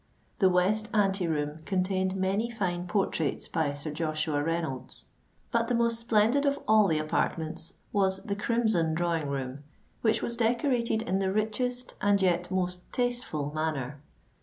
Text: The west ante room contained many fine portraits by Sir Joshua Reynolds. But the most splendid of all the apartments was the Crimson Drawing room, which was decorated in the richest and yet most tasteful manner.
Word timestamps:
The 0.39 0.49
west 0.49 0.89
ante 0.95 1.27
room 1.27 1.59
contained 1.65 2.15
many 2.15 2.49
fine 2.49 2.87
portraits 2.87 3.47
by 3.47 3.71
Sir 3.73 3.91
Joshua 3.91 4.43
Reynolds. 4.43 5.05
But 5.51 5.67
the 5.67 5.75
most 5.75 5.99
splendid 5.99 6.43
of 6.43 6.57
all 6.67 6.87
the 6.87 6.97
apartments 6.97 7.73
was 7.93 8.17
the 8.23 8.35
Crimson 8.35 8.95
Drawing 8.95 9.29
room, 9.29 9.63
which 10.01 10.23
was 10.23 10.35
decorated 10.35 11.03
in 11.03 11.19
the 11.19 11.31
richest 11.31 11.93
and 12.01 12.19
yet 12.19 12.49
most 12.49 12.81
tasteful 12.91 13.53
manner. 13.53 14.01